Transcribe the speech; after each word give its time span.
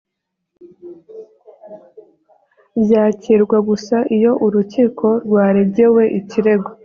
byakirwa 2.83 3.57
gusa 3.69 3.97
iyo 4.17 4.31
urukiko 4.45 5.07
rwaregewe 5.25 6.03
ikirego 6.19 6.69